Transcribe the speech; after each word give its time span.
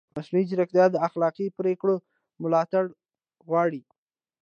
مصنوعي 0.15 0.45
ځیرکتیا 0.49 0.85
د 0.91 0.95
اخلاقي 1.07 1.47
پرېکړو 1.59 1.95
ملاتړ 2.43 2.83
غواړي. 3.47 3.81